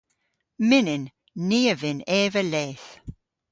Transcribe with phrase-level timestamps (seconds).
[0.67, 1.05] Mynnyn.
[1.47, 2.89] Ni a vynn eva leth.